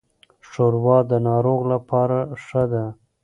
ښوروا 0.49 0.97
د 1.11 1.11
ناروغ 1.27 1.59
لپاره 1.73 2.19
ښه 2.43 2.63
ده. 2.71 2.85